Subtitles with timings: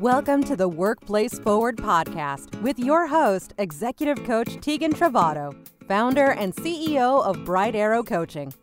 [0.00, 5.52] Welcome to the Workplace Forward podcast with your host, Executive Coach Tegan Trovato,
[5.88, 8.54] founder and CEO of Bright Arrow Coaching.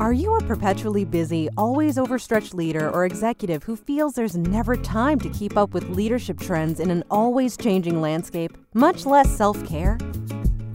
[0.00, 5.20] Are you a perpetually busy, always overstretched leader or executive who feels there's never time
[5.20, 9.96] to keep up with leadership trends in an always changing landscape, much less self care?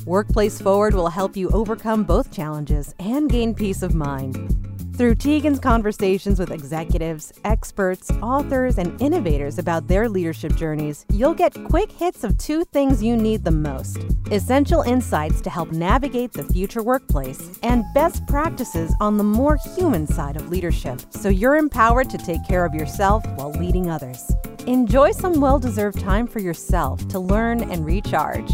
[0.05, 4.70] Workplace Forward will help you overcome both challenges and gain peace of mind.
[5.01, 11.55] Through Tegan's conversations with executives, experts, authors, and innovators about their leadership journeys, you'll get
[11.69, 13.97] quick hits of two things you need the most
[14.29, 20.05] essential insights to help navigate the future workplace, and best practices on the more human
[20.05, 24.31] side of leadership so you're empowered to take care of yourself while leading others.
[24.67, 28.51] Enjoy some well deserved time for yourself to learn and recharge.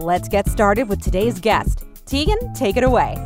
[0.00, 1.84] Let's get started with today's guest.
[2.04, 3.16] Tegan, take it away.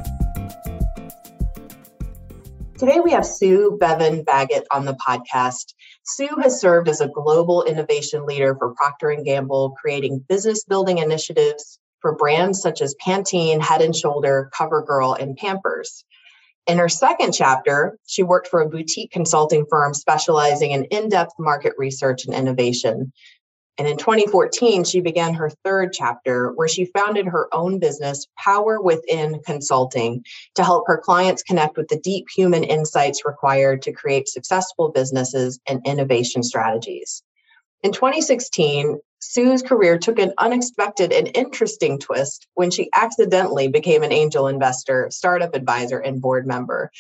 [2.82, 5.72] Today we have Sue Bevan Baggott on the podcast.
[6.02, 10.98] Sue has served as a global innovation leader for Procter & Gamble, creating business building
[10.98, 16.04] initiatives for brands such as Pantene, Head & Shoulder, CoverGirl, and Pampers.
[16.66, 21.74] In her second chapter, she worked for a boutique consulting firm specializing in in-depth market
[21.78, 23.12] research and innovation.
[23.78, 28.80] And in 2014, she began her third chapter where she founded her own business, Power
[28.80, 30.24] Within Consulting,
[30.56, 35.58] to help her clients connect with the deep human insights required to create successful businesses
[35.66, 37.22] and innovation strategies.
[37.82, 44.12] In 2016, Sue's career took an unexpected and interesting twist when she accidentally became an
[44.12, 46.90] angel investor, startup advisor, and board member.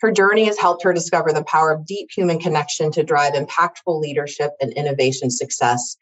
[0.00, 4.00] Her journey has helped her discover the power of deep human connection to drive impactful
[4.00, 5.96] leadership and innovation success.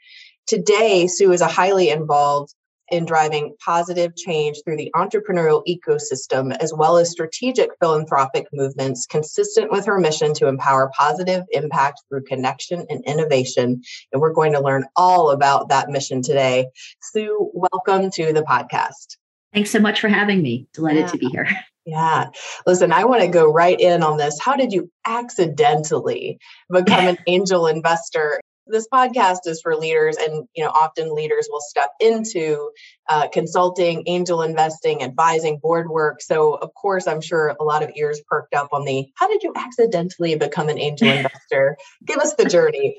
[0.46, 2.54] Today, Sue is a highly involved
[2.88, 9.70] in driving positive change through the entrepreneurial ecosystem, as well as strategic philanthropic movements consistent
[9.70, 13.80] with her mission to empower positive impact through connection and innovation.
[14.12, 16.66] And we're going to learn all about that mission today.
[17.00, 19.16] Sue, welcome to the podcast.
[19.54, 20.66] Thanks so much for having me.
[20.74, 21.10] Delighted yeah.
[21.10, 21.48] to be here.
[21.86, 22.30] Yeah.
[22.66, 24.40] Listen, I want to go right in on this.
[24.40, 26.38] How did you accidentally
[26.70, 28.40] become an angel investor?
[28.66, 32.70] This podcast is for leaders, and you know, often leaders will step into
[33.10, 36.22] uh, consulting, angel investing, advising, board work.
[36.22, 39.42] So, of course, I'm sure a lot of ears perked up on the how did
[39.42, 41.76] you accidentally become an angel investor?
[42.06, 42.96] Give us the journey.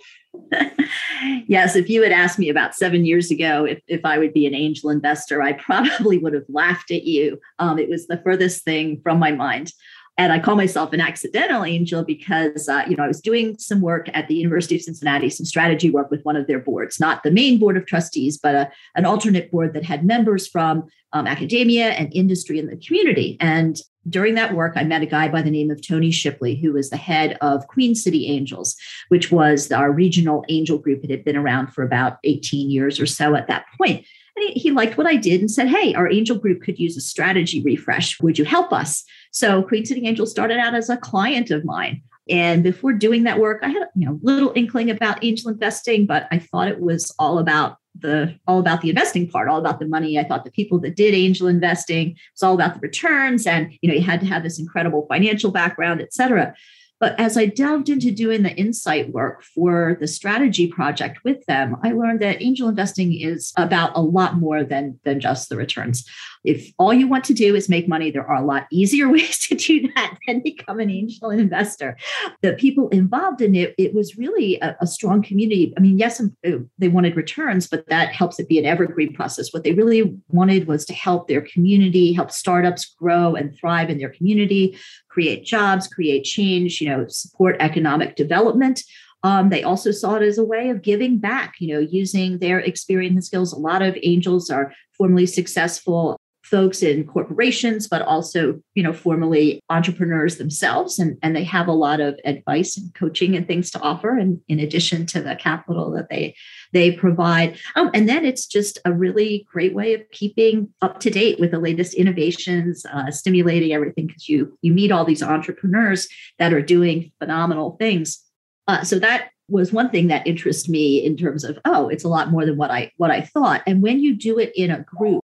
[1.47, 4.45] yes, if you had asked me about seven years ago if, if I would be
[4.45, 7.39] an angel investor, I probably would have laughed at you.
[7.59, 9.71] Um, it was the furthest thing from my mind.
[10.17, 13.81] And I call myself an accidental angel because, uh, you know, I was doing some
[13.81, 17.23] work at the University of Cincinnati, some strategy work with one of their boards, not
[17.23, 21.27] the main board of trustees, but a, an alternate board that had members from um,
[21.27, 23.35] academia and industry and the community.
[23.41, 23.77] And
[24.07, 26.89] during that work, I met a guy by the name of Tony Shipley, who was
[26.89, 28.75] the head of Queen City Angels,
[29.09, 31.03] which was our regional angel group.
[31.03, 34.05] It had been around for about 18 years or so at that point.
[34.35, 36.97] And he, he liked what I did and said, Hey, our angel group could use
[36.97, 38.19] a strategy refresh.
[38.21, 39.03] Would you help us?
[39.31, 42.01] So Queen City Angel started out as a client of mine.
[42.29, 46.05] And before doing that work, I had you know a little inkling about angel investing,
[46.05, 49.79] but I thought it was all about the all about the investing part, all about
[49.79, 50.17] the money.
[50.17, 53.89] I thought the people that did angel investing was all about the returns, and you
[53.89, 56.55] know you had to have this incredible financial background, et cetera.
[56.99, 61.75] But as I delved into doing the insight work for the strategy project with them,
[61.83, 66.05] I learned that angel investing is about a lot more than, than just the returns.
[66.45, 69.39] If all you want to do is make money, there are a lot easier ways
[69.47, 71.97] to do that than become an angel investor.
[72.41, 75.73] The people involved in it, it was really a, a strong community.
[75.77, 79.13] I mean, yes, um, uh, they wanted returns, but that helps it be an evergreen
[79.13, 79.53] process.
[79.53, 83.97] What they really wanted was to help their community, help startups grow and thrive in
[83.97, 84.77] their community,
[85.09, 88.81] create jobs, create change, you know, support economic development.
[89.23, 92.59] Um, they also saw it as a way of giving back, you know, using their
[92.59, 93.53] experience and skills.
[93.53, 99.59] A lot of angels are formerly successful folks in corporations, but also, you know, formerly
[99.69, 100.99] entrepreneurs themselves.
[100.99, 104.15] And, and they have a lot of advice and coaching and things to offer.
[104.15, 106.35] And in addition to the capital that they
[106.71, 107.57] they provide.
[107.75, 111.51] Um, and then it's just a really great way of keeping up to date with
[111.51, 116.07] the latest innovations, uh, stimulating everything because you you meet all these entrepreneurs
[116.37, 118.21] that are doing phenomenal things.
[118.67, 122.07] Uh, so that was one thing that interests me in terms of oh it's a
[122.07, 124.81] lot more than what i what i thought and when you do it in a
[124.81, 125.23] group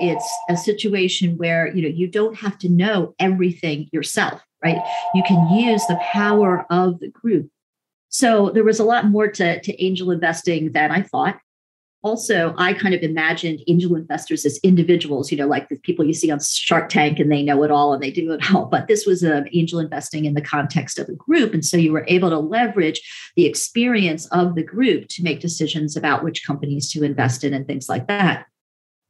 [0.00, 4.78] it's a situation where you know you don't have to know everything yourself right?
[5.14, 7.50] You can use the power of the group.
[8.08, 11.38] So there was a lot more to, to angel investing than i thought.
[12.02, 16.14] Also i kind of imagined angel investors as individuals you know like the people you
[16.14, 18.66] see on shark tank and they know it all and they do it all.
[18.66, 21.52] But this was um, angel investing in the context of a group.
[21.52, 23.00] And so you were able to leverage
[23.36, 27.66] the experience of the group to make decisions about which companies to invest in and
[27.66, 28.46] things like that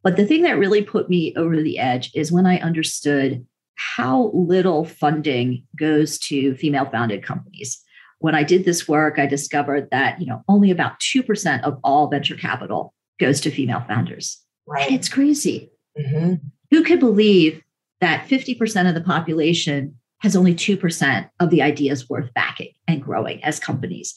[0.08, 4.30] but the thing that really put me over the edge is when i understood how
[4.34, 7.82] little funding goes to female founded companies
[8.18, 11.78] when I did this work, I discovered that you know only about two percent of
[11.84, 14.42] all venture capital goes to female founders.
[14.66, 15.70] Right, and it's crazy.
[15.98, 16.34] Mm-hmm.
[16.70, 17.62] Who could believe
[18.00, 22.72] that fifty percent of the population has only two percent of the ideas worth backing
[22.86, 24.14] and growing as companies?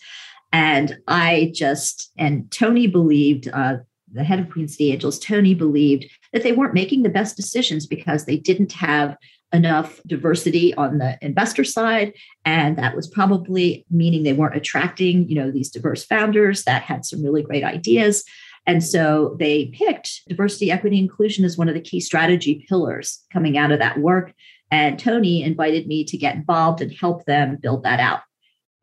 [0.51, 3.47] And I just and Tony believed.
[3.47, 3.77] Uh,
[4.13, 7.85] the head of Queen City Angels, Tony believed that they weren't making the best decisions
[7.85, 9.17] because they didn't have
[9.53, 12.13] enough diversity on the investor side.
[12.45, 17.05] And that was probably meaning they weren't attracting you know these diverse founders that had
[17.05, 18.23] some really great ideas.
[18.67, 23.57] And so they picked diversity equity inclusion as one of the key strategy pillars coming
[23.57, 24.33] out of that work.
[24.69, 28.21] And tony invited me to get involved and help them build that out.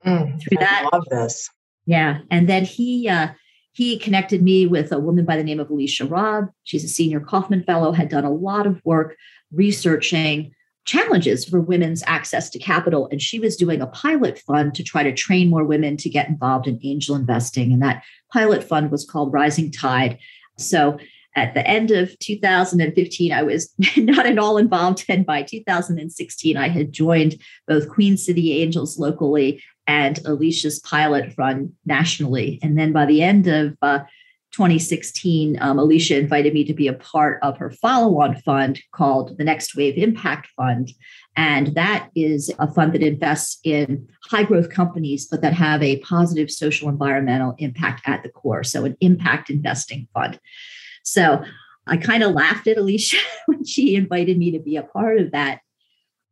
[0.05, 1.49] Mm, through I that love this.
[1.87, 2.19] Yeah.
[2.31, 3.29] And then he uh,
[3.79, 6.49] he connected me with a woman by the name of Alicia Robb.
[6.65, 9.17] She's a senior Kauffman fellow, had done a lot of work
[9.53, 10.51] researching
[10.85, 13.09] challenges for women's access to capital.
[13.13, 16.29] And she was doing a pilot fund to try to train more women to get
[16.29, 17.73] involved in angel investing.
[17.73, 18.03] And that
[18.33, 20.19] pilot fund was called Rising Tide.
[20.59, 20.99] So
[21.37, 25.05] at the end of 2015, I was not at all involved.
[25.09, 31.73] And by 2016, I had joined both Queen City Angels locally and Alicia's pilot fund
[31.87, 32.61] nationally.
[32.63, 34.01] And then by the end of uh,
[34.53, 39.37] 2016, um, Alicia invited me to be a part of her follow on fund called
[39.39, 40.93] the Next Wave Impact Fund.
[41.37, 46.01] And that is a fund that invests in high growth companies, but that have a
[46.01, 48.65] positive social environmental impact at the core.
[48.65, 50.39] So, an impact investing fund.
[51.03, 51.43] So,
[51.87, 55.31] I kind of laughed at Alicia when she invited me to be a part of
[55.33, 55.61] that.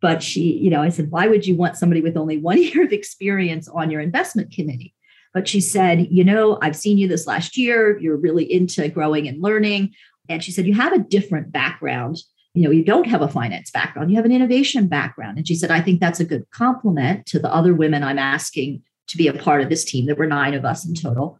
[0.03, 2.85] But she, you know, I said, why would you want somebody with only one year
[2.85, 4.95] of experience on your investment committee?
[5.37, 7.99] But she said, You know, I've seen you this last year.
[7.99, 9.93] You're really into growing and learning.
[10.31, 12.17] And she said, You have a different background.
[12.55, 15.37] You know, you don't have a finance background, you have an innovation background.
[15.37, 18.83] And she said, I think that's a good compliment to the other women I'm asking
[19.09, 20.07] to be a part of this team.
[20.07, 21.39] There were nine of us in total.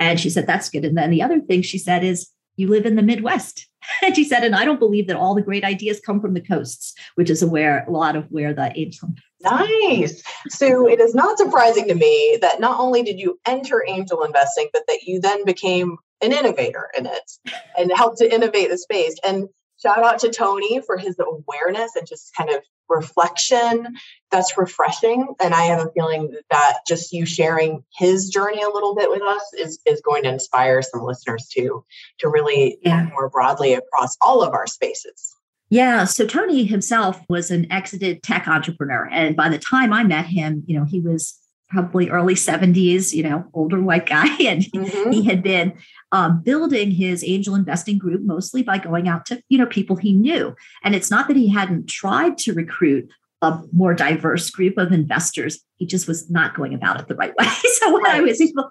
[0.00, 0.84] And she said, That's good.
[0.84, 3.66] And then the other thing she said is, You live in the Midwest.
[4.02, 6.40] And she said, and I don't believe that all the great ideas come from the
[6.40, 9.08] coasts, which is where a lot of where the angel.
[9.42, 10.24] Nice.
[10.48, 14.68] So it is not surprising to me that not only did you enter angel investing,
[14.72, 17.30] but that you then became an innovator in it
[17.78, 19.16] and helped to innovate the space.
[19.24, 19.48] And
[19.80, 23.96] shout out to Tony for his awareness and just kind of reflection.
[24.30, 25.34] That's refreshing.
[25.40, 29.22] And I have a feeling that just you sharing his journey a little bit with
[29.22, 31.84] us is, is going to inspire some listeners to,
[32.20, 33.08] to really yeah.
[33.10, 35.34] more broadly across all of our spaces.
[35.68, 36.04] Yeah.
[36.04, 39.08] So Tony himself was an exited tech entrepreneur.
[39.10, 41.36] And by the time I met him, you know, he was
[41.68, 44.26] probably early 70s, you know, older white guy.
[44.46, 45.10] And mm-hmm.
[45.10, 45.72] he had been
[46.12, 50.12] um, building his angel investing group mostly by going out to, you know, people he
[50.12, 50.54] knew.
[50.84, 53.10] And it's not that he hadn't tried to recruit
[53.42, 55.60] a more diverse group of investors.
[55.76, 57.46] He just was not going about it the right way.
[57.78, 58.16] so what right.
[58.16, 58.70] I was able,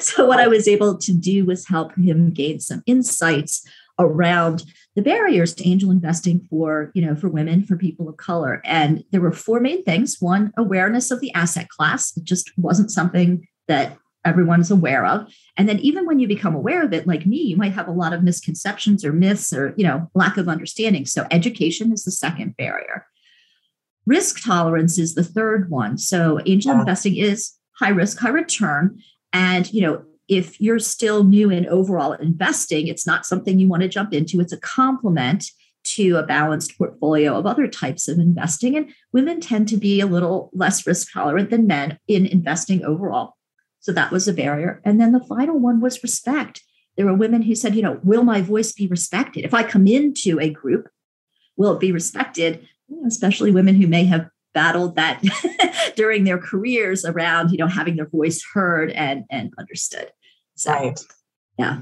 [0.00, 3.66] so what I was able to do was help him gain some insights
[3.98, 4.64] around
[4.94, 8.60] the barriers to angel investing for you know for women for people of color.
[8.64, 10.16] And there were four main things.
[10.20, 12.16] One awareness of the asset class.
[12.16, 15.32] It just wasn't something that everyone's aware of.
[15.56, 17.92] And then even when you become aware of it like me you might have a
[17.92, 21.06] lot of misconceptions or myths or you know lack of understanding.
[21.06, 23.06] So education is the second barrier.
[24.06, 25.98] Risk tolerance is the third one.
[25.98, 29.00] So angel investing is high risk high return.
[29.32, 33.82] And you know if you're still new in overall investing, it's not something you want
[33.82, 34.40] to jump into.
[34.40, 35.50] It's a complement
[35.84, 38.76] to a balanced portfolio of other types of investing.
[38.76, 43.34] And women tend to be a little less risk tolerant than men in investing overall.
[43.80, 44.82] So that was a barrier.
[44.84, 46.62] And then the final one was respect.
[46.96, 49.44] There were women who said, you know, will my voice be respected?
[49.44, 50.88] If I come into a group,
[51.56, 52.66] will it be respected?
[53.06, 55.22] Especially women who may have battled that
[55.96, 60.10] during their careers around, you know, having their voice heard and, and understood.
[60.58, 61.00] So, right.
[61.58, 61.80] Yeah.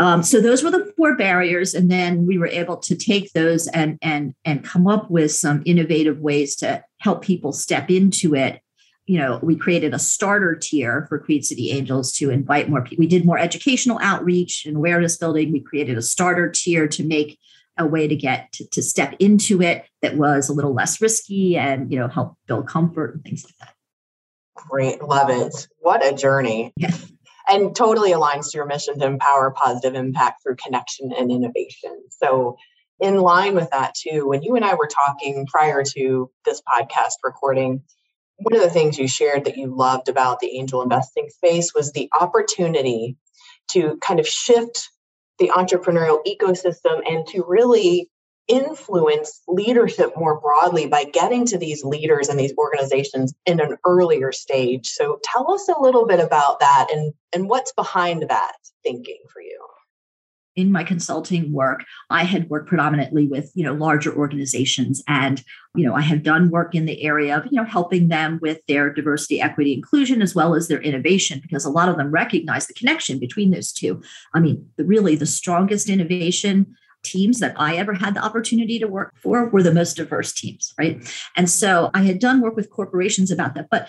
[0.00, 3.68] Um, so those were the four barriers, and then we were able to take those
[3.68, 8.60] and and and come up with some innovative ways to help people step into it.
[9.06, 13.02] You know, we created a starter tier for Queen City Angels to invite more people.
[13.02, 15.52] We did more educational outreach and awareness building.
[15.52, 17.38] We created a starter tier to make
[17.76, 21.56] a way to get to, to step into it that was a little less risky
[21.56, 23.74] and you know help build comfort and things like that.
[24.56, 25.68] Great, love it.
[25.80, 26.72] What a journey.
[26.76, 26.96] Yeah.
[27.48, 32.04] And totally aligns to your mission to empower positive impact through connection and innovation.
[32.10, 32.56] So,
[33.00, 37.14] in line with that, too, when you and I were talking prior to this podcast
[37.24, 37.82] recording,
[38.36, 41.92] one of the things you shared that you loved about the angel investing space was
[41.92, 43.16] the opportunity
[43.72, 44.90] to kind of shift
[45.38, 48.10] the entrepreneurial ecosystem and to really
[48.48, 54.32] influence leadership more broadly by getting to these leaders and these organizations in an earlier
[54.32, 54.88] stage.
[54.88, 59.40] So tell us a little bit about that and, and what's behind that thinking for
[59.40, 59.58] you
[60.56, 65.42] in my consulting work i had worked predominantly with you know larger organizations and
[65.74, 68.60] you know i have done work in the area of you know helping them with
[68.68, 72.66] their diversity equity inclusion as well as their innovation because a lot of them recognize
[72.66, 74.00] the connection between those two
[74.34, 79.14] i mean really the strongest innovation teams that I ever had the opportunity to work
[79.22, 81.00] for were the most diverse teams, right?
[81.36, 83.68] And so I had done work with corporations about that.
[83.70, 83.88] But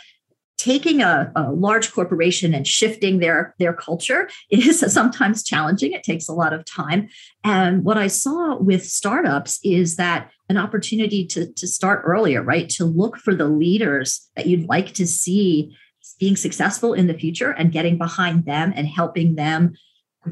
[0.58, 6.28] taking a, a, large corporation and shifting their their culture is sometimes challenging it takes
[6.28, 7.10] a lot of time
[7.44, 12.70] and what i saw with startups is that an opportunity to, to start earlier right
[12.70, 15.76] to look for the leaders that you'd like to see
[16.20, 19.74] being successful in the future and getting behind them and helping them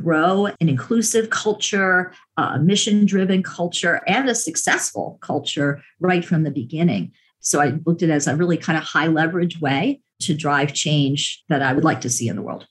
[0.01, 6.51] grow an inclusive culture a mission driven culture and a successful culture right from the
[6.51, 7.11] beginning
[7.43, 10.73] so I looked at it as a really kind of high leverage way to drive
[10.73, 12.65] change that I would like to see in the world.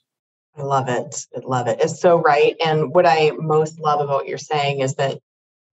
[0.57, 1.25] I love it.
[1.35, 1.79] I love it.
[1.79, 2.55] It's so right.
[2.63, 5.19] And what I most love about what you're saying is that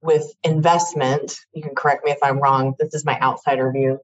[0.02, 3.98] with investment, you can correct me if I'm wrong, this is my outsider view.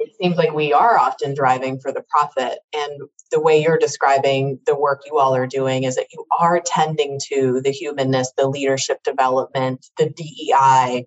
[0.00, 2.58] It seems like we are often driving for the profit.
[2.74, 6.62] And the way you're describing the work you all are doing is that you are
[6.64, 11.06] tending to the humanness, the leadership development, the DEI,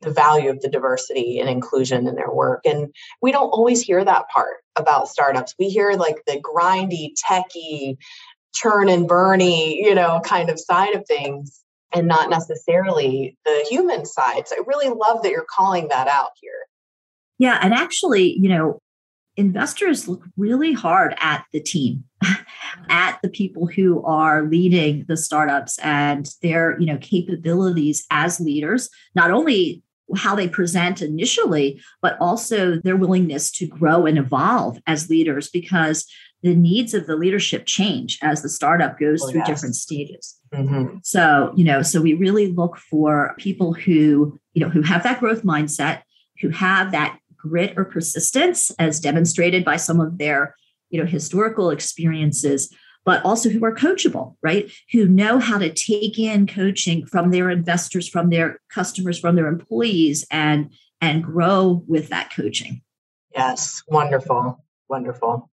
[0.00, 2.62] the value of the diversity and inclusion in their work.
[2.64, 5.54] And we don't always hear that part about startups.
[5.58, 7.98] We hear like the grindy, techie,
[8.54, 11.60] churn and burny, you know, kind of side of things
[11.94, 14.48] and not necessarily the human side.
[14.48, 16.52] So I really love that you're calling that out here.
[17.40, 17.58] Yeah.
[17.62, 18.80] And actually, you know,
[19.36, 22.04] investors look really hard at the team
[22.90, 28.90] at the people who are leading the startups and their you know capabilities as leaders
[29.14, 29.82] not only
[30.16, 36.04] how they present initially, but also their willingness to grow and evolve as leaders because
[36.42, 39.48] the needs of the leadership change as the startup goes oh, through yes.
[39.48, 40.36] different stages.
[40.52, 40.96] Mm-hmm.
[41.04, 45.20] So, you know, so we really look for people who, you know, who have that
[45.20, 46.02] growth mindset,
[46.40, 50.54] who have that grit or persistence as demonstrated by some of their,
[50.90, 54.70] you know, historical experiences, but also who are coachable, right?
[54.92, 59.48] Who know how to take in coaching from their investors, from their customers, from their
[59.48, 62.82] employees and and grow with that coaching.
[63.34, 64.62] Yes, wonderful.
[64.88, 65.50] Wonderful.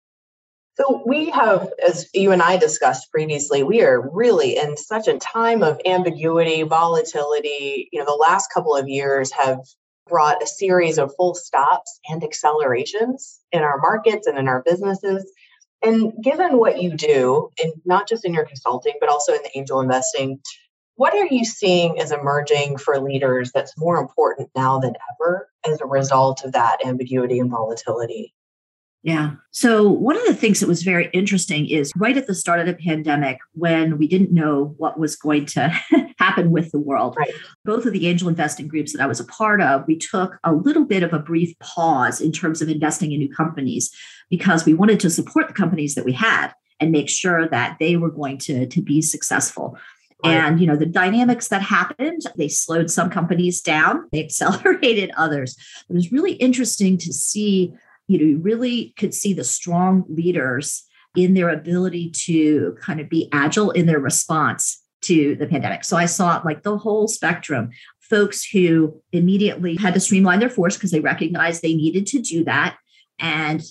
[0.75, 5.17] So we have, as you and I discussed previously, we are really in such a
[5.17, 7.89] time of ambiguity, volatility.
[7.91, 9.59] You know, the last couple of years have
[10.11, 15.31] brought a series of full stops and accelerations in our markets and in our businesses.
[15.81, 19.57] And given what you do, and not just in your consulting, but also in the
[19.57, 20.39] angel investing,
[20.95, 25.81] what are you seeing as emerging for leaders that's more important now than ever as
[25.81, 28.35] a result of that ambiguity and volatility?
[29.03, 29.31] Yeah.
[29.49, 32.67] So, one of the things that was very interesting is right at the start of
[32.67, 35.69] the pandemic, when we didn't know what was going to
[36.19, 37.31] happen with the world, right.
[37.65, 40.53] both of the angel investing groups that I was a part of, we took a
[40.53, 43.91] little bit of a brief pause in terms of investing in new companies
[44.29, 47.95] because we wanted to support the companies that we had and make sure that they
[47.95, 49.77] were going to, to be successful.
[50.23, 50.33] Right.
[50.33, 55.57] And you know the dynamics that happened, they slowed some companies down, they accelerated others.
[55.89, 57.73] It was really interesting to see
[58.11, 60.83] you know, you really could see the strong leaders
[61.15, 65.85] in their ability to kind of be agile in their response to the pandemic.
[65.85, 67.69] So I saw like the whole spectrum
[68.01, 72.43] folks who immediately had to streamline their force because they recognized they needed to do
[72.43, 72.77] that
[73.17, 73.63] and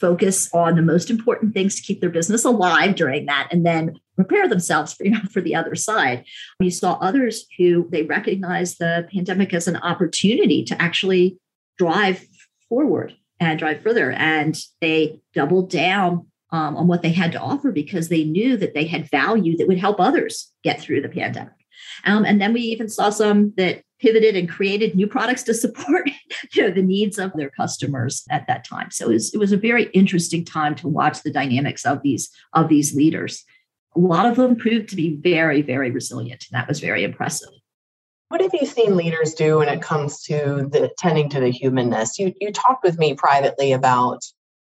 [0.00, 3.94] focus on the most important things to keep their business alive during that and then
[4.16, 6.24] prepare themselves for, you know, for the other side.
[6.58, 11.38] You saw others who they recognized the pandemic as an opportunity to actually
[11.78, 12.26] drive
[12.68, 13.14] forward
[13.50, 14.12] and drive further.
[14.12, 18.74] And they doubled down um, on what they had to offer because they knew that
[18.74, 21.52] they had value that would help others get through the pandemic.
[22.04, 26.10] Um, and then we even saw some that pivoted and created new products to support
[26.52, 28.90] you know, the needs of their customers at that time.
[28.90, 32.30] So it was, it was a very interesting time to watch the dynamics of these
[32.52, 33.44] of these leaders.
[33.96, 36.46] A lot of them proved to be very, very resilient.
[36.50, 37.50] And that was very impressive.
[38.34, 42.18] What have you seen leaders do when it comes to the tending to the humanness?
[42.18, 44.24] You you talked with me privately about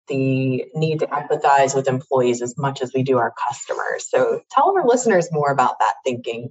[0.09, 4.11] the need to empathize with employees as much as we do our customers.
[4.11, 6.51] So tell our listeners more about that thinking.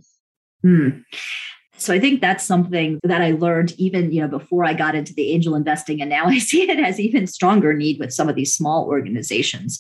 [0.64, 1.02] Hmm.
[1.78, 5.14] So I think that's something that I learned even, you know, before I got into
[5.14, 8.36] the angel investing and now I see it as even stronger need with some of
[8.36, 9.80] these small organizations.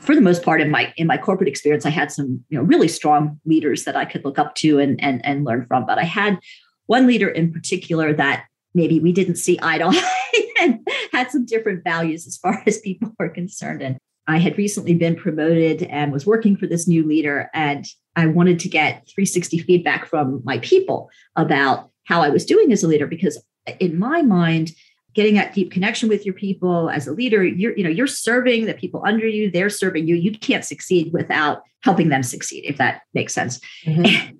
[0.00, 2.64] For the most part in my in my corporate experience I had some, you know,
[2.64, 5.98] really strong leaders that I could look up to and and and learn from, but
[5.98, 6.40] I had
[6.86, 11.44] one leader in particular that maybe we didn't see eye to eye and had some
[11.44, 13.82] different values as far as people were concerned.
[13.82, 17.86] And I had recently been promoted and was working for this new leader and
[18.16, 22.82] I wanted to get 360 feedback from my people about how I was doing as
[22.82, 23.42] a leader because
[23.80, 24.72] in my mind
[25.14, 28.66] getting that deep connection with your people as a leader you're you know you're serving
[28.66, 30.14] the people under you they're serving you.
[30.14, 33.60] You can't succeed without helping them succeed if that makes sense.
[33.84, 34.36] Mm-hmm.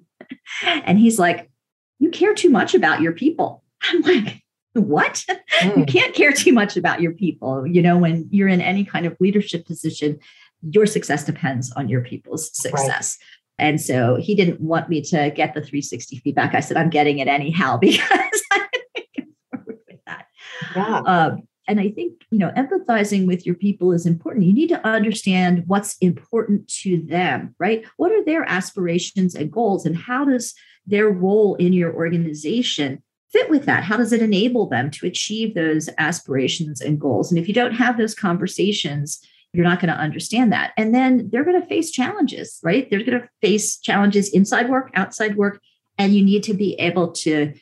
[0.84, 1.50] and he's like
[1.98, 4.42] you care too much about your people i'm like
[4.74, 5.76] what mm.
[5.76, 9.06] you can't care too much about your people you know when you're in any kind
[9.06, 10.18] of leadership position
[10.62, 13.28] your success depends on your people's success right.
[13.58, 16.54] And so he didn't want me to get the 360 feedback.
[16.54, 18.66] I said, I'm getting it anyhow because I
[19.14, 20.26] can forward with that.
[20.74, 20.98] Yeah.
[21.06, 24.44] Um, and I think, you know, empathizing with your people is important.
[24.44, 27.84] You need to understand what's important to them, right?
[27.96, 30.54] What are their aspirations and goals, and how does
[30.86, 33.02] their role in your organization
[33.32, 33.82] fit with that?
[33.82, 37.30] How does it enable them to achieve those aspirations and goals?
[37.30, 39.20] And if you don't have those conversations,
[39.52, 40.72] you're not going to understand that.
[40.76, 42.90] And then they're going to face challenges, right?
[42.90, 45.60] They're going to face challenges inside work, outside work,
[45.96, 47.54] and you need to be able to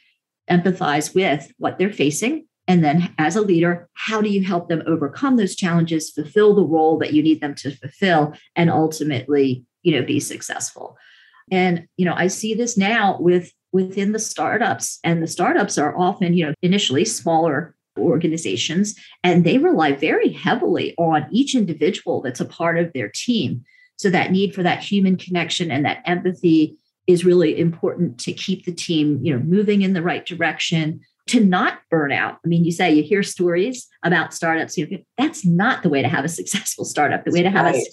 [0.51, 2.47] empathize with what they're facing.
[2.73, 6.65] And then as a leader, how do you help them overcome those challenges, fulfill the
[6.65, 10.97] role that you need them to fulfill, and ultimately, you know, be successful?
[11.51, 15.97] And, you know, I see this now with within the startups and the startups are
[15.99, 22.41] often you know initially smaller organizations, and they rely very heavily on each individual that's
[22.41, 23.63] a part of their team.
[23.97, 28.65] So that need for that human connection and that empathy is really important to keep
[28.65, 32.39] the team, you know, moving in the right direction, to not burn out.
[32.45, 36.03] I mean, you say you hear stories about startups, you know, that's not the way
[36.03, 37.25] to have a successful startup.
[37.25, 37.77] The way to have right.
[37.77, 37.87] a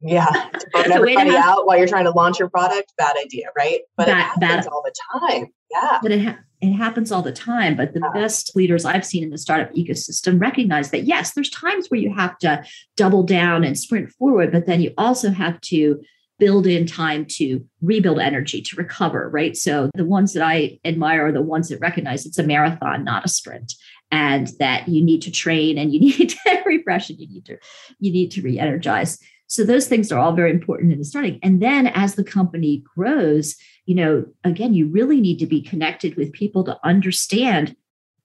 [0.00, 0.26] yeah,
[0.58, 3.80] to burn everybody have, out while you're trying to launch your product, bad idea, right?
[3.96, 5.46] But bad, it happens all the time.
[5.70, 5.98] Yeah.
[6.00, 7.76] But it, ha- it happens all the time.
[7.76, 8.20] But the yeah.
[8.20, 12.14] best leaders I've seen in the startup ecosystem recognize that yes, there's times where you
[12.14, 12.64] have to
[12.96, 16.00] double down and sprint forward, but then you also have to
[16.38, 19.56] build in time to rebuild energy, to recover, right?
[19.56, 23.24] So the ones that I admire are the ones that recognize it's a marathon, not
[23.24, 23.74] a sprint.
[24.10, 27.58] And that you need to train and you need to refresh and you need to
[27.98, 29.18] you need to re-energize.
[29.48, 31.38] So those things are all very important in the starting.
[31.42, 36.16] And then as the company grows, you know, again, you really need to be connected
[36.16, 37.74] with people to understand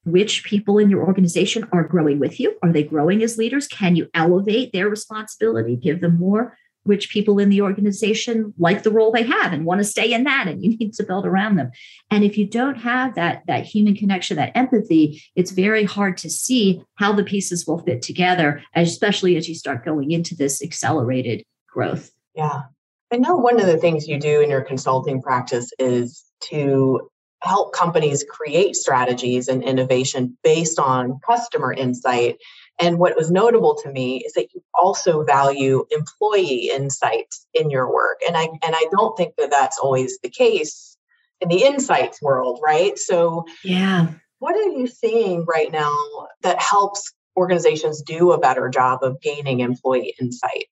[0.06, 2.56] which people in your organization are growing with you.
[2.62, 3.68] Are they growing as leaders?
[3.68, 6.58] Can you elevate their responsibility, give them more?
[6.84, 10.24] Which people in the organization like the role they have and want to stay in
[10.24, 11.72] that and you need to build around them.
[12.12, 16.30] And if you don't have that that human connection that empathy it's very hard to
[16.30, 21.44] see how the pieces will fit together especially as you start going into this accelerated
[21.68, 22.12] growth.
[22.36, 22.64] Yeah.
[23.12, 27.10] I know one of the things you do in your consulting practice is to
[27.44, 32.38] help companies create strategies and innovation based on customer insight
[32.80, 37.92] and what was notable to me is that you also value employee insights in your
[37.92, 38.20] work.
[38.28, 40.98] And I and I don't think that that's always the case
[41.42, 42.98] in the insights world, right?
[42.98, 44.08] So yeah.
[44.40, 45.96] What are you seeing right now
[46.42, 50.68] that helps organizations do a better job of gaining employee insight?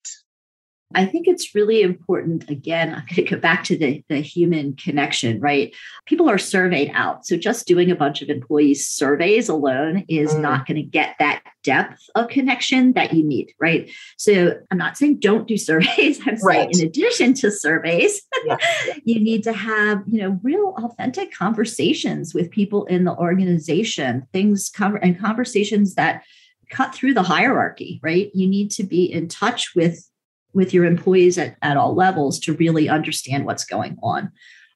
[0.96, 2.50] I think it's really important.
[2.50, 5.74] Again, I'm going to go back to the, the human connection, right?
[6.06, 7.26] People are surveyed out.
[7.26, 10.42] So just doing a bunch of employee surveys alone is mm.
[10.42, 13.90] not going to get that depth of connection that you need, right?
[14.18, 16.20] So I'm not saying don't do surveys.
[16.26, 16.74] I'm right.
[16.74, 18.58] saying in addition to surveys, yeah.
[19.04, 24.72] you need to have, you know, real authentic conversations with people in the organization, things
[24.80, 26.24] and conversations that
[26.72, 28.32] cut through the hierarchy, right?
[28.34, 30.08] You need to be in touch with
[30.54, 34.32] with your employees at, at all levels to really understand what's going on.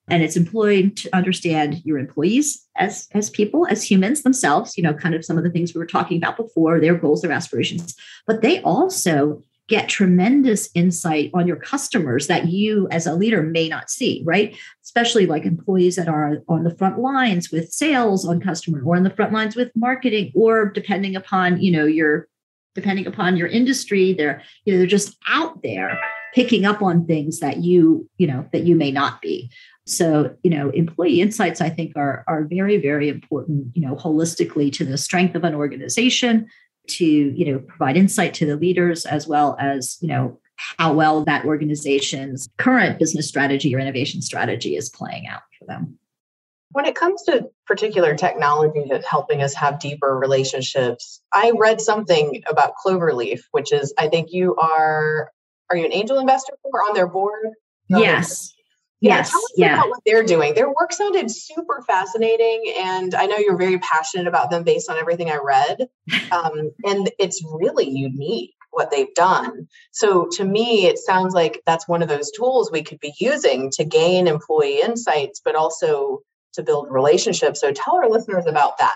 [0.07, 4.93] And it's important to understand your employees as as people as humans themselves you know
[4.93, 7.95] kind of some of the things we were talking about before their goals their aspirations.
[8.27, 13.67] But they also get tremendous insight on your customers that you as a leader may
[13.67, 14.55] not see right?
[14.83, 19.03] Especially like employees that are on the front lines with sales on customer or on
[19.03, 22.27] the front lines with marketing or depending upon you know your
[22.75, 25.97] depending upon your industry they're you know they're just out there
[26.35, 29.49] picking up on things that you you know that you may not be.
[29.88, 34.73] So you know employee insights i think are are very very important you know holistically
[34.73, 36.47] to the strength of an organization
[36.88, 40.39] to you know provide insight to the leaders as well as you know
[40.79, 45.99] how well that organization's current business strategy or innovation strategy is playing out for them
[46.75, 52.43] when it comes to particular technology that's helping us have deeper relationships i read something
[52.47, 55.31] about cloverleaf which is i think you are
[55.69, 57.47] are you an angel investor or on their board
[57.88, 58.51] yes
[59.01, 59.29] yeah, yes.
[59.29, 59.73] Tell us yeah.
[59.75, 60.53] about what they're doing.
[60.55, 62.73] Their work sounded super fascinating.
[62.79, 65.88] And I know you're very passionate about them based on everything I read.
[66.31, 69.67] Um, and it's really unique what they've done.
[69.91, 73.69] So to me, it sounds like that's one of those tools we could be using
[73.71, 76.21] to gain employee insights, but also
[76.55, 77.61] to build relationships.
[77.61, 78.95] So tell our listeners about that.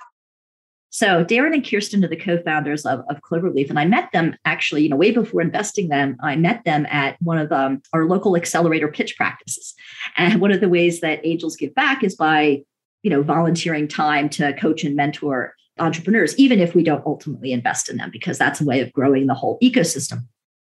[0.92, 4.84] So Darren and Kirsten are the co-founders of, of Cloverleaf, and I met them actually,
[4.84, 6.18] you know, way before investing them.
[6.24, 9.76] I met them at one of um, our local accelerator pitch practices,
[10.18, 12.64] and one of the ways that angels give back is by,
[13.04, 17.88] you know, volunteering time to coach and mentor entrepreneurs, even if we don't ultimately invest
[17.88, 20.26] in them, because that's a way of growing the whole ecosystem.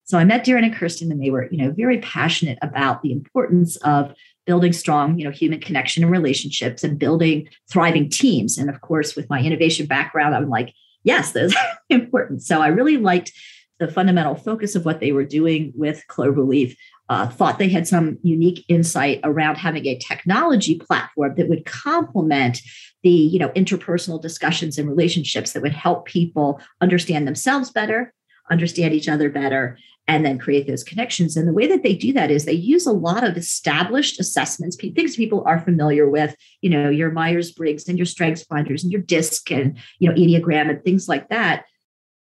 [0.03, 3.13] So I met Darren and Kirsten, and they were, you know, very passionate about the
[3.13, 4.13] importance of
[4.45, 8.57] building strong you know human connection and relationships and building thriving teams.
[8.57, 10.73] And of course with my innovation background i'm like
[11.03, 12.43] yes those are important.
[12.43, 13.31] So i really liked
[13.79, 16.75] the fundamental focus of what they were doing with cloverleaf
[17.09, 22.61] uh, thought they had some unique insight around having a technology platform that would complement
[23.03, 28.13] the you know interpersonal discussions and relationships that would help people understand themselves better
[28.49, 29.77] understand each other better
[30.11, 31.37] and then create those connections.
[31.37, 34.75] And the way that they do that is they use a lot of established assessments,
[34.75, 38.91] things people are familiar with, you know, your Myers Briggs and your Strengths Finders and
[38.91, 41.63] your DISC and, you know, Enneagram and things like that.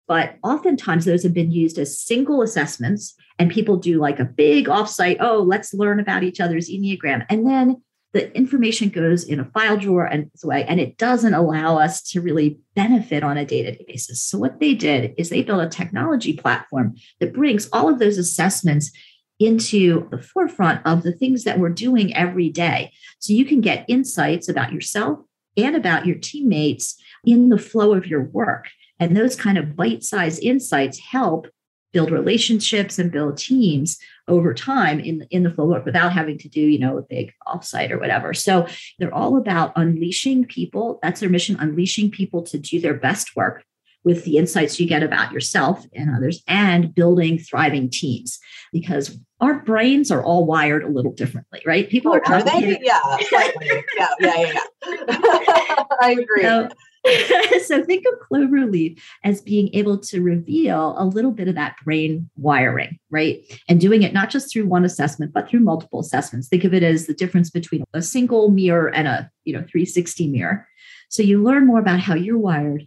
[0.06, 4.66] But oftentimes those have been used as single assessments, and people do like a big
[4.66, 7.26] offsite, oh, let's learn about each other's Enneagram.
[7.28, 11.78] And then the information goes in a file drawer and away, and it doesn't allow
[11.78, 14.22] us to really benefit on a day-to-day basis.
[14.22, 18.18] So what they did is they built a technology platform that brings all of those
[18.18, 18.90] assessments
[19.38, 22.92] into the forefront of the things that we're doing every day.
[23.20, 25.20] So you can get insights about yourself
[25.56, 28.68] and about your teammates in the flow of your work.
[28.98, 31.46] And those kind of bite-sized insights help
[31.92, 33.98] build relationships and build teams
[34.28, 37.32] over time in, in the flow work without having to do, you know, a big
[37.46, 38.32] offsite or whatever.
[38.32, 38.66] So
[38.98, 40.98] they're all about unleashing people.
[41.02, 43.64] That's their mission, unleashing people to do their best work
[44.02, 48.38] with the insights you get about yourself and others and building thriving teams
[48.72, 51.88] because our brains are all wired a little differently, right?
[51.88, 52.78] People oh, are, are they?
[52.82, 53.00] Yeah.
[53.32, 54.54] yeah, yeah, yeah,
[54.88, 55.84] yeah.
[56.00, 56.42] I agree.
[56.42, 56.68] So,
[57.64, 62.28] so think of Cloverleaf as being able to reveal a little bit of that brain
[62.36, 63.42] wiring, right?
[63.68, 66.48] And doing it not just through one assessment, but through multiple assessments.
[66.48, 70.28] Think of it as the difference between a single mirror and a, you know, 360
[70.28, 70.68] mirror.
[71.08, 72.86] So you learn more about how you're wired.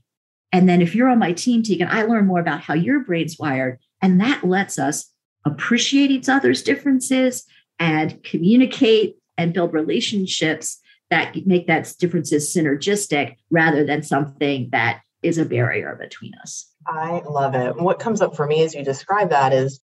[0.52, 3.40] And then if you're on my team, Tegan, I learn more about how your brain's
[3.40, 3.80] wired.
[4.02, 5.10] And that lets us
[5.46, 7.46] appreciate each other's differences
[7.80, 10.80] and communicate and build relationships
[11.14, 16.68] that make that differences synergistic rather than something that is a barrier between us.
[16.88, 17.78] I love it.
[17.78, 19.80] What comes up for me as you describe that is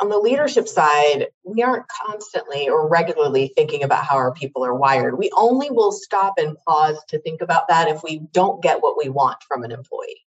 [0.00, 4.74] on the leadership side, we aren't constantly or regularly thinking about how our people are
[4.74, 5.18] wired.
[5.18, 8.96] We only will stop and pause to think about that if we don't get what
[8.96, 10.24] we want from an employee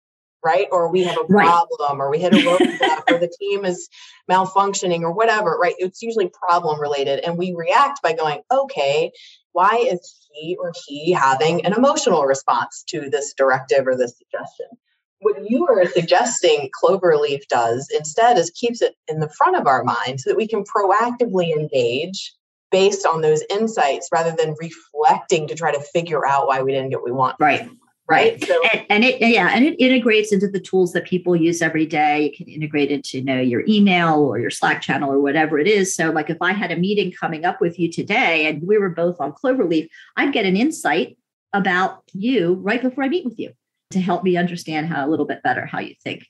[0.47, 0.69] right?
[0.71, 2.05] Or we have a problem, right.
[2.05, 3.89] or we hit a roadblock, or the team is
[4.31, 5.75] malfunctioning, or whatever, right?
[5.79, 7.19] It's usually problem related.
[7.25, 9.11] And we react by going, okay,
[9.57, 14.67] why is he or he having an emotional response to this directive or this suggestion?
[15.21, 19.83] What you are suggesting Cloverleaf does instead is keeps it in the front of our
[19.83, 22.35] mind so that we can proactively engage
[22.71, 26.91] based on those insights rather than reflecting to try to figure out why we didn't
[26.91, 27.37] get what we want.
[27.41, 27.67] Right
[28.09, 28.43] right.
[28.43, 31.87] So, and, and, it yeah and it integrates into the tools that people use every
[31.87, 32.25] day.
[32.25, 35.67] You can integrate into you know your email or your slack channel or whatever it
[35.67, 35.95] is.
[35.95, 38.89] So like if i had a meeting coming up with you today and we were
[38.89, 41.17] both on cloverleaf i'd get an insight
[41.53, 43.53] about you right before i meet with you
[43.91, 46.27] to help me understand how a little bit better how you think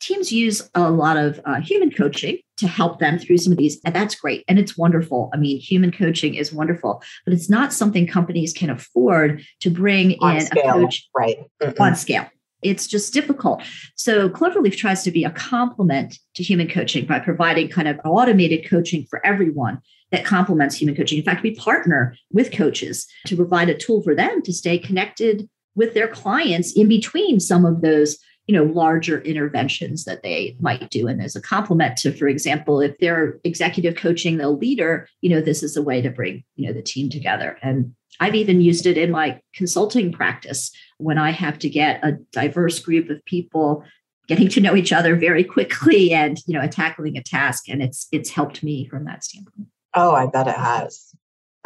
[0.00, 3.80] teams use a lot of uh, human coaching to help them through some of these
[3.84, 7.72] and that's great and it's wonderful i mean human coaching is wonderful but it's not
[7.72, 12.26] something companies can afford to bring on in scale, a coach right mm on scale
[12.62, 13.62] it's just difficult.
[13.94, 18.68] So Cloverleaf tries to be a complement to human coaching by providing kind of automated
[18.68, 19.80] coaching for everyone
[20.10, 21.18] that complements human coaching.
[21.18, 25.48] In fact, we partner with coaches to provide a tool for them to stay connected
[25.76, 30.90] with their clients in between some of those you know larger interventions that they might
[30.90, 31.06] do.
[31.06, 35.40] And as a complement to for example if they're executive coaching the leader you know
[35.40, 37.56] this is a way to bring you know the team together.
[37.62, 42.12] And i've even used it in my consulting practice when i have to get a
[42.32, 43.84] diverse group of people
[44.28, 47.68] getting to know each other very quickly and you know tackling a task.
[47.68, 49.68] And it's it's helped me from that standpoint.
[49.94, 51.14] Oh i bet it has.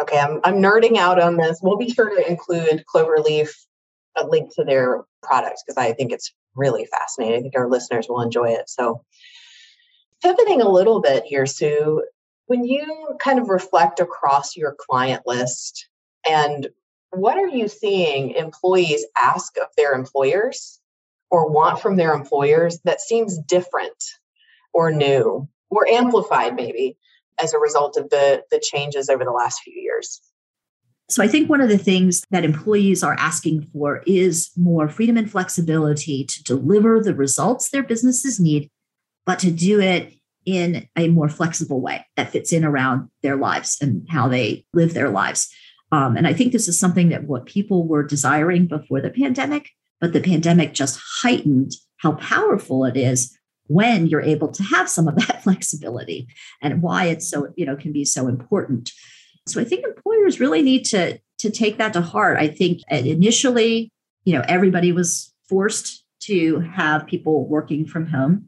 [0.00, 1.60] Okay i'm, I'm nerding out on this.
[1.62, 3.50] We'll be sure to include cloverleaf
[4.16, 7.38] a link to their products because i think it's really fascinating.
[7.38, 8.68] I think our listeners will enjoy it.
[8.68, 9.04] So
[10.22, 12.04] pivoting a little bit here sue
[12.46, 15.88] when you kind of reflect across your client list
[16.28, 16.68] and
[17.10, 20.80] what are you seeing employees ask of their employers
[21.30, 24.02] or want from their employers that seems different
[24.72, 26.96] or new or amplified maybe
[27.38, 30.20] as a result of the the changes over the last few years
[31.08, 35.16] so i think one of the things that employees are asking for is more freedom
[35.16, 38.70] and flexibility to deliver the results their businesses need
[39.26, 43.78] but to do it in a more flexible way that fits in around their lives
[43.80, 45.48] and how they live their lives
[45.92, 49.70] um, and i think this is something that what people were desiring before the pandemic
[50.00, 53.38] but the pandemic just heightened how powerful it is
[53.68, 56.28] when you're able to have some of that flexibility
[56.60, 58.90] and why it's so, you know, can be so important.
[59.46, 62.38] So I think employers really need to, to take that to heart.
[62.38, 63.90] I think initially,
[64.24, 68.46] you know, everybody was forced to have people working from home.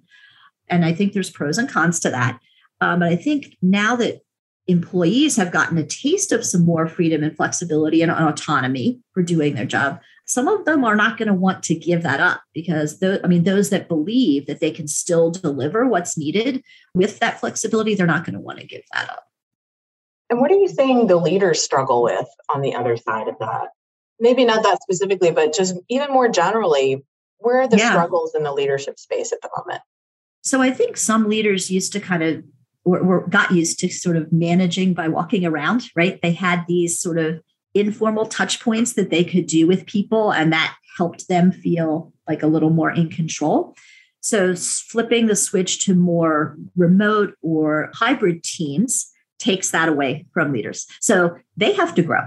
[0.68, 2.38] And I think there's pros and cons to that.
[2.80, 4.20] Um, but I think now that
[4.66, 9.54] employees have gotten a taste of some more freedom and flexibility and autonomy for doing
[9.54, 12.98] their job, some of them are not going to want to give that up because
[12.98, 16.62] the, I mean, those that believe that they can still deliver what's needed
[16.94, 19.24] with that flexibility, they're not going to want to give that up.
[20.30, 23.68] And what are you saying the leaders struggle with on the other side of that?
[24.18, 27.04] Maybe not that specifically, but just even more generally,
[27.38, 27.90] where are the yeah.
[27.90, 29.82] struggles in the leadership space at the moment?
[30.42, 32.44] So I think some leaders used to kind of
[32.84, 36.20] or, or got used to sort of managing by walking around, right?
[36.20, 37.40] They had these sort of
[37.74, 42.42] informal touch points that they could do with people, and that helped them feel like
[42.42, 43.74] a little more in control.
[44.20, 49.10] So, flipping the switch to more remote or hybrid teams
[49.44, 50.86] takes that away from leaders.
[51.00, 52.22] So, they have to grow.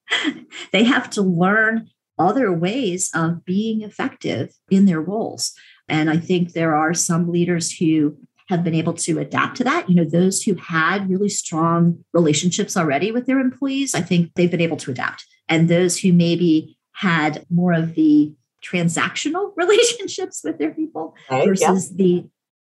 [0.72, 5.52] they have to learn other ways of being effective in their roles.
[5.88, 8.16] And I think there are some leaders who
[8.48, 9.88] have been able to adapt to that.
[9.88, 14.50] You know, those who had really strong relationships already with their employees, I think they've
[14.50, 15.26] been able to adapt.
[15.48, 21.90] And those who maybe had more of the transactional relationships with their people right, versus
[21.90, 21.96] yeah.
[21.96, 22.30] the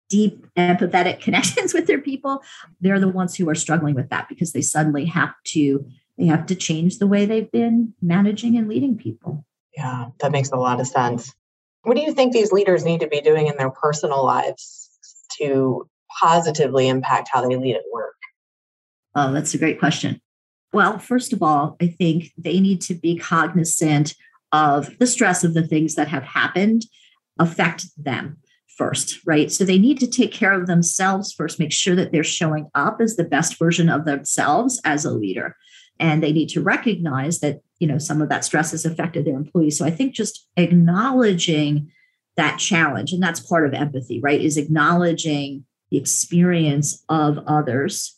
[0.10, 2.42] deep empathetic connections with their people,
[2.82, 5.86] they're the ones who are struggling with that because they suddenly have to
[6.18, 9.46] they have to change the way they've been managing and leading people.
[9.76, 11.32] Yeah, that makes a lot of sense.
[11.84, 14.90] What do you think these leaders need to be doing in their personal lives
[15.40, 15.88] to
[16.20, 18.16] positively impact how they lead at work?
[19.14, 20.20] Oh, that's a great question.
[20.74, 24.16] Well, first of all, I think they need to be cognizant
[24.52, 26.86] of the stress of the things that have happened
[27.40, 28.38] affect them
[28.78, 29.52] first, right?
[29.52, 33.02] So they need to take care of themselves first, make sure that they're showing up
[33.02, 35.56] as the best version of themselves as a leader.
[36.00, 39.36] And they need to recognize that, you know, some of that stress has affected their
[39.36, 39.78] employees.
[39.78, 41.92] So I think just acknowledging
[42.38, 48.16] that challenge and that's part of empathy right is acknowledging the experience of others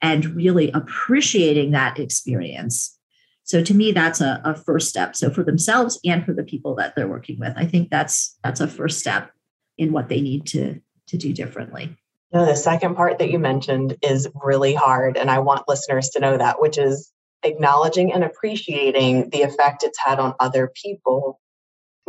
[0.00, 2.96] and really appreciating that experience
[3.42, 6.74] so to me that's a, a, first step so for themselves and for the people
[6.76, 9.30] that they're working with i think that's that's a first step
[9.78, 11.96] in what they need to to do differently
[12.30, 16.20] no, the second part that you mentioned is really hard and i want listeners to
[16.20, 17.12] know that which is
[17.42, 21.40] acknowledging and appreciating the effect it's had on other people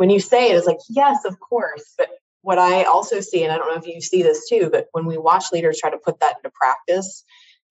[0.00, 1.92] when you say it, it's like, yes, of course.
[1.98, 2.08] But
[2.40, 5.04] what I also see, and I don't know if you see this too, but when
[5.04, 7.22] we watch leaders try to put that into practice,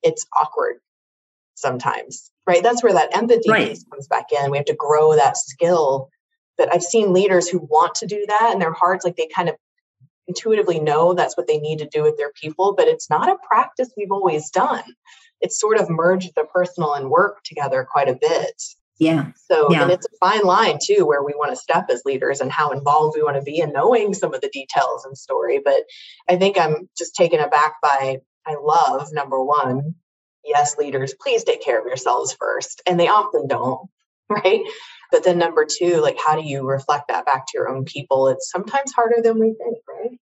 [0.04, 0.76] it's awkward
[1.56, 2.62] sometimes, right?
[2.62, 3.76] That's where that empathy right.
[3.92, 4.52] comes back in.
[4.52, 6.12] We have to grow that skill.
[6.56, 9.50] But I've seen leaders who want to do that and their hearts, like they kind
[9.50, 9.56] of
[10.30, 13.38] intuitively know that's what they need to do with their people, but it's not a
[13.48, 14.84] practice we've always done.
[15.42, 18.62] It's sort of merged the personal and work together quite a bit.
[19.00, 19.32] Yeah.
[19.50, 19.84] So, yeah.
[19.84, 22.72] and it's a fine line too, where we want to step as leaders and how
[22.72, 25.60] involved we want to be in knowing some of the details and story.
[25.64, 25.84] But
[26.30, 29.96] I think I'm just taken aback by, I love number one,
[30.44, 32.82] yes, leaders, please take care of yourselves first.
[32.86, 33.90] And they often don't,
[34.30, 34.62] right?
[35.12, 38.28] But then number two, like, how do you reflect that back to your own people?
[38.28, 40.20] It's sometimes harder than we think, right?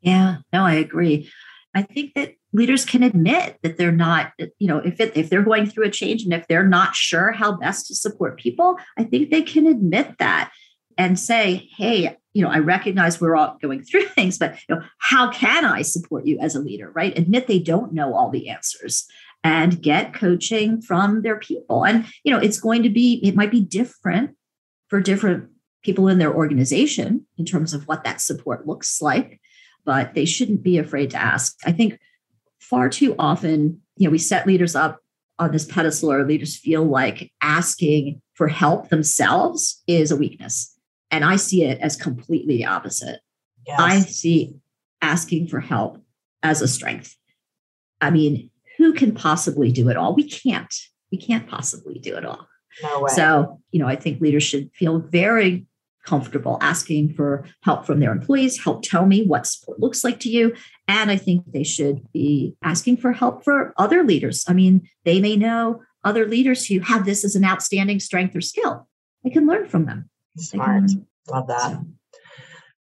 [0.00, 1.30] Yeah, no, I agree.
[1.74, 5.42] I think that leaders can admit that they're not you know if it, if they're
[5.42, 9.04] going through a change and if they're not sure how best to support people i
[9.04, 10.50] think they can admit that
[10.98, 14.82] and say hey you know i recognize we're all going through things but you know
[14.98, 18.48] how can i support you as a leader right admit they don't know all the
[18.48, 19.06] answers
[19.42, 23.50] and get coaching from their people and you know it's going to be it might
[23.50, 24.36] be different
[24.88, 25.48] for different
[25.82, 29.40] people in their organization in terms of what that support looks like,
[29.84, 31.56] but they shouldn't be afraid to ask.
[31.64, 31.98] I think
[32.58, 34.98] far too often, you know, we set leaders up
[35.38, 40.76] on this pedestal or leaders feel like asking for help themselves is a weakness.
[41.10, 43.20] And I see it as completely the opposite.
[43.66, 43.80] Yes.
[43.80, 44.54] I see
[45.00, 45.98] asking for help
[46.42, 47.16] as a strength.
[48.00, 48.50] I mean,
[48.80, 50.14] who can possibly do it all?
[50.14, 50.74] We can't.
[51.12, 52.48] We can't possibly do it all.
[52.82, 53.12] No way.
[53.14, 55.66] So, you know, I think leaders should feel very
[56.06, 60.30] comfortable asking for help from their employees, help tell me what support looks like to
[60.30, 60.54] you.
[60.88, 64.46] And I think they should be asking for help for other leaders.
[64.48, 68.40] I mean, they may know other leaders who have this as an outstanding strength or
[68.40, 68.88] skill.
[69.26, 70.08] I can learn from them.
[70.38, 70.90] Smart.
[71.30, 71.72] Love that.
[71.72, 71.86] So.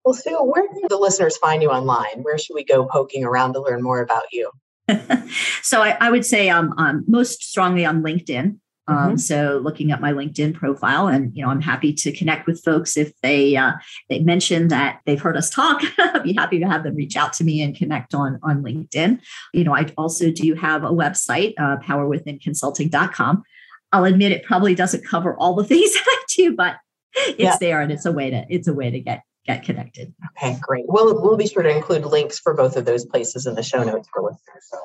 [0.06, 2.24] Well, Sue, where can the listeners find you online?
[2.24, 4.50] Where should we go poking around to learn more about you?
[5.62, 8.60] so I, I, would say I'm, I'm most strongly on LinkedIn.
[8.88, 9.17] Um, mm-hmm.
[9.17, 12.97] So looking at my LinkedIn profile, and you know, I'm happy to connect with folks
[12.97, 13.73] if they uh,
[14.10, 15.84] they mention that they've heard us talk.
[15.99, 19.19] I'd be happy to have them reach out to me and connect on on LinkedIn.
[19.54, 23.43] You know, I also do have a website, uh, powerwithinconsulting.com.
[23.91, 26.78] I'll admit it probably doesn't cover all the things that I do, but
[27.13, 27.58] it's yeah.
[27.60, 30.14] there and it's a way to it's a way to get get connected.
[30.38, 30.86] Okay, great.
[30.88, 33.84] We'll we'll be sure to include links for both of those places in the show
[33.84, 34.64] notes for listeners.
[34.72, 34.78] So.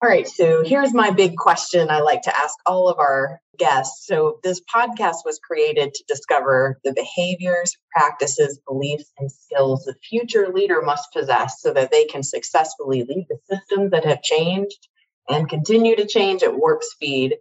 [0.00, 4.06] All right, so here's my big question I like to ask all of our guests.
[4.06, 10.48] So, this podcast was created to discover the behaviors, practices, beliefs, and skills the future
[10.54, 14.88] leader must possess so that they can successfully lead the systems that have changed
[15.28, 17.36] and continue to change at warp speed.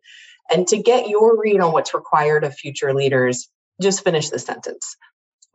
[0.50, 3.50] And to get your read on what's required of future leaders,
[3.80, 4.98] just finish the sentence.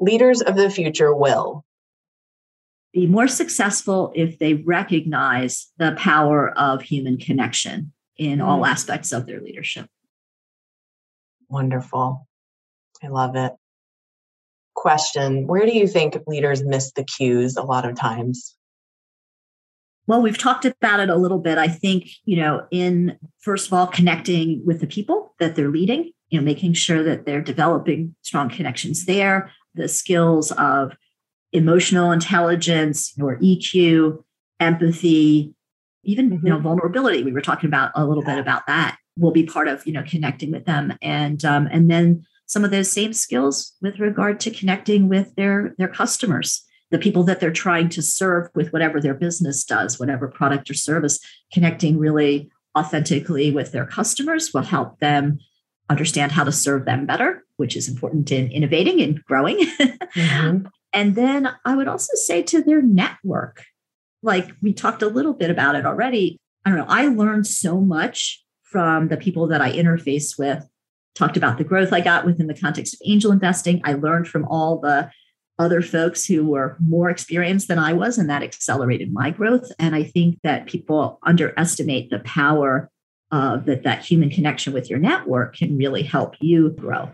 [0.03, 1.65] Leaders of the future will
[2.93, 8.69] be more successful if they recognize the power of human connection in all mm.
[8.69, 9.87] aspects of their leadership.
[11.49, 12.27] Wonderful.
[13.01, 13.53] I love it.
[14.75, 18.57] Question Where do you think leaders miss the cues a lot of times?
[20.09, 21.59] Well, we've talked about it a little bit.
[21.59, 26.11] I think, you know, in first of all, connecting with the people that they're leading,
[26.31, 30.97] you know, making sure that they're developing strong connections there, the skills of
[31.53, 34.23] emotional intelligence or EQ,
[34.61, 35.55] empathy,
[36.05, 36.47] even mm-hmm.
[36.47, 36.65] you know mm-hmm.
[36.65, 37.23] vulnerability.
[37.23, 38.99] We were talking about a little bit about that.
[39.19, 42.71] Will be part of you know connecting with them, and um, and then some of
[42.71, 47.51] those same skills with regard to connecting with their their customers the people that they're
[47.51, 51.19] trying to serve with whatever their business does whatever product or service
[51.53, 55.39] connecting really authentically with their customers will help them
[55.89, 60.67] understand how to serve them better which is important in innovating and growing mm-hmm.
[60.93, 63.65] And then I would also say to their network,
[64.23, 66.39] like we talked a little bit about it already.
[66.65, 66.87] I don't know.
[66.89, 70.67] I learned so much from the people that I interface with,
[71.15, 73.81] talked about the growth I got within the context of angel investing.
[73.85, 75.11] I learned from all the
[75.59, 79.71] other folks who were more experienced than I was, and that accelerated my growth.
[79.79, 82.91] And I think that people underestimate the power
[83.31, 87.11] of that that human connection with your network can really help you grow.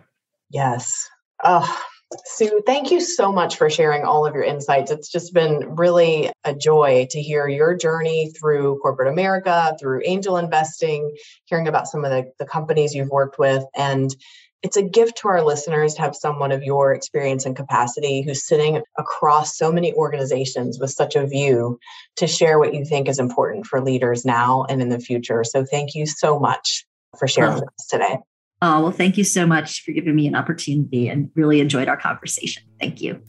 [0.50, 1.08] Yes.
[1.44, 1.82] Oh,
[2.24, 4.90] Sue, thank you so much for sharing all of your insights.
[4.90, 10.38] It's just been really a joy to hear your journey through corporate America, through angel
[10.38, 13.62] investing, hearing about some of the, the companies you've worked with.
[13.76, 14.14] And
[14.62, 18.46] it's a gift to our listeners to have someone of your experience and capacity who's
[18.46, 21.78] sitting across so many organizations with such a view
[22.16, 25.44] to share what you think is important for leaders now and in the future.
[25.44, 26.86] So thank you so much
[27.18, 28.16] for sharing with us today.
[28.60, 31.96] Oh, well, thank you so much for giving me an opportunity and really enjoyed our
[31.96, 32.62] conversation.
[32.80, 33.22] Thank you.